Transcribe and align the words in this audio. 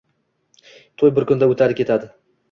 To‘y 1.01 1.11
bir 1.19 1.27
kunda 1.31 1.49
o‘tadi-ketadi. 1.55 2.09